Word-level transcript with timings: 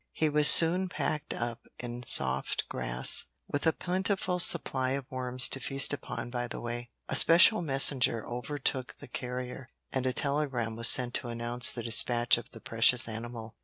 He 0.13 0.29
was 0.29 0.47
soon 0.47 0.89
packed 0.89 1.31
up 1.31 1.67
in 1.77 2.01
soft 2.01 2.67
grass, 2.67 3.25
with 3.47 3.67
a 3.67 3.71
plentiful 3.71 4.39
supply 4.39 4.93
of 4.93 5.05
worms 5.11 5.47
to 5.49 5.59
feast 5.59 5.93
upon 5.93 6.31
by 6.31 6.47
the 6.47 6.59
way. 6.59 6.89
A 7.07 7.15
special 7.15 7.61
messenger 7.61 8.27
overtook 8.27 8.97
the 8.97 9.07
carrier, 9.07 9.69
and 9.91 10.07
a 10.07 10.11
telegram 10.13 10.75
was 10.75 10.87
sent 10.87 11.13
to 11.21 11.27
announce 11.27 11.69
the 11.69 11.83
dispatch 11.83 12.39
of 12.39 12.49
the 12.49 12.59
precious 12.61 13.07
animal. 13.07 13.55